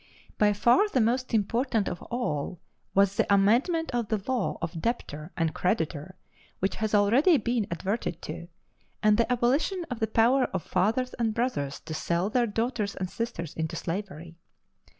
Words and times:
By 0.39 0.51
far 0.53 0.89
the 0.89 0.99
most 0.99 1.31
important 1.31 1.87
of 1.87 2.01
all 2.01 2.59
was 2.95 3.17
the 3.17 3.31
amendment 3.31 3.91
of 3.93 4.07
the 4.07 4.17
law 4.27 4.57
of 4.59 4.81
debtor 4.81 5.31
and 5.37 5.53
creditor 5.53 6.15
which 6.57 6.77
has 6.77 6.95
already 6.95 7.37
been 7.37 7.67
adverted 7.69 8.19
to, 8.23 8.47
and 9.03 9.15
the 9.19 9.31
abolition 9.31 9.85
of 9.91 9.99
the 9.99 10.07
power 10.07 10.45
of 10.45 10.63
fathers 10.63 11.13
and 11.19 11.35
brothers 11.35 11.79
to 11.81 11.93
sell 11.93 12.31
their 12.31 12.47
daughters 12.47 12.95
and 12.95 13.11
sisters 13.11 13.53
into 13.53 13.75
slavery. 13.75 14.37